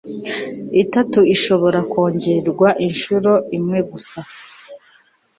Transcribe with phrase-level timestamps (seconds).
[0.83, 4.19] itatu ishobora kongerwa inshuro imwe gusa